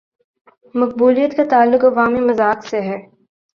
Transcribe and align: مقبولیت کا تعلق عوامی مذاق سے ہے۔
مقبولیت 0.75 1.37
کا 1.37 1.43
تعلق 1.49 1.85
عوامی 1.85 2.19
مذاق 2.19 2.65
سے 2.65 2.81
ہے۔ 2.81 2.97